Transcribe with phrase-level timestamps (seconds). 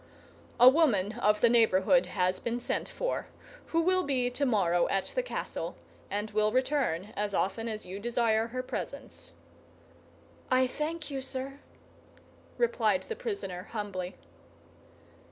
[0.59, 3.27] "A woman of the neighbourhood has been sent for,
[3.67, 5.75] who will be tomorrow at the castle,
[6.09, 9.33] and will return as often as you desire her presence."
[10.49, 11.59] "I thank you, sir,"
[12.57, 14.15] replied the prisoner, humbly.